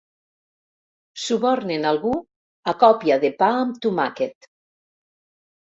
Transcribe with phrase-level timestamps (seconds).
[1.23, 2.15] Subornen algú
[2.71, 4.53] a còpia de pa amb toma`quet.